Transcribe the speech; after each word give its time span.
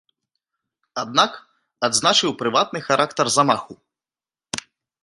Аднак, 1.03 1.31
адзначыў 1.89 2.35
прыватны 2.41 2.79
характар 2.89 3.25
замаху. 3.39 3.73